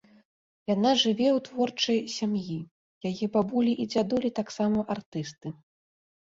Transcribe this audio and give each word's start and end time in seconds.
Яна 0.75 0.91
жыве 1.01 1.27
ў 1.31 1.39
творчай 1.47 1.99
сям'і, 2.13 2.57
яе 3.11 3.25
бабулі 3.37 3.73
і 3.85 3.87
дзядулі 3.93 4.33
таксама 4.41 4.79
артысты. 4.97 5.47